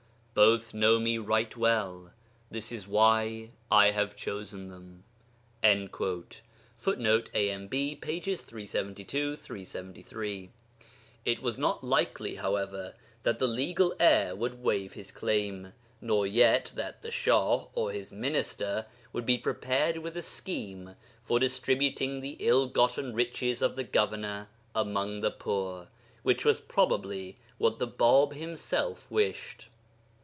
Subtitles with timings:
[0.33, 2.13] Both know me right well;
[2.49, 5.03] this is why I have chosen them.'
[5.91, 8.39] [Footnote: AMB, pp.
[8.39, 10.49] 372, 373.]
[11.25, 16.71] It was not likely, however, that the legal heir would waive his claim, nor yet
[16.75, 22.37] that the Shah or his minister would be prepared with a scheme for distributing the
[22.39, 25.89] ill gotten riches of the governor among the poor,
[26.23, 29.67] which was probably what the Bāb himself wished.